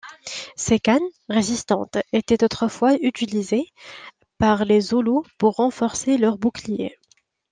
[0.55, 0.97] Ses cannes,
[1.29, 3.67] résistantes, étaient autrefois utilisées
[4.39, 6.97] par les Zoulous pour renforcer leurs boucliers.